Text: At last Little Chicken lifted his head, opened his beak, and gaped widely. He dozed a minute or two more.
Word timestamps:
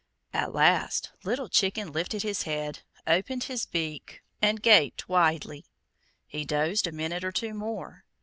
At 0.33 0.51
last 0.51 1.11
Little 1.23 1.47
Chicken 1.47 1.91
lifted 1.91 2.23
his 2.23 2.41
head, 2.41 2.79
opened 3.05 3.43
his 3.43 3.67
beak, 3.67 4.23
and 4.41 4.59
gaped 4.59 5.07
widely. 5.07 5.63
He 6.25 6.43
dozed 6.43 6.87
a 6.87 6.91
minute 6.91 7.23
or 7.23 7.31
two 7.31 7.53
more. 7.53 8.03